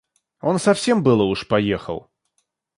[0.41, 2.09] Он совсем было уж поехал.